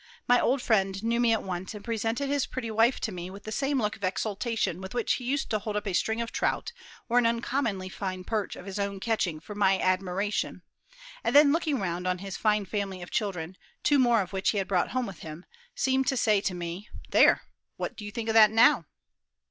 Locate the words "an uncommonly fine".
7.19-8.23